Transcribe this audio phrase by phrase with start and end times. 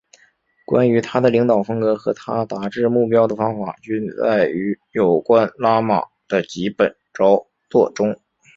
[0.65, 8.19] 关于他的领导风格和他达至目标的方法均载于有关拉玛的几本着作中。